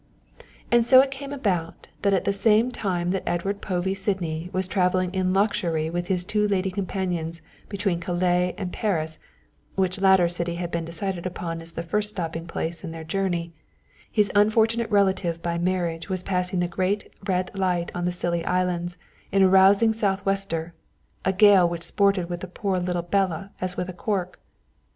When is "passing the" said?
16.23-16.67